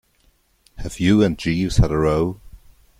[0.79, 2.41] Have you and Jeeves had a row?